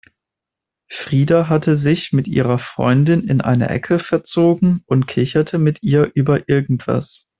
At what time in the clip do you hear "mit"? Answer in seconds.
2.11-2.27, 5.59-5.83